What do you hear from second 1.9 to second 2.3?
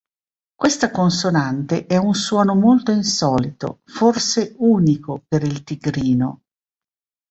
un